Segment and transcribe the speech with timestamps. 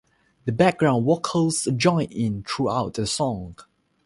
[0.45, 3.55] The background vocals join in throughout the song.